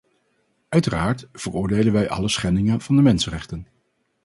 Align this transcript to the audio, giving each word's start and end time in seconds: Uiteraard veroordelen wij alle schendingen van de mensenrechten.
Uiteraard 0.69 1.27
veroordelen 1.33 1.93
wij 1.93 2.09
alle 2.09 2.27
schendingen 2.29 2.81
van 2.81 2.95
de 2.95 3.01
mensenrechten. 3.01 3.67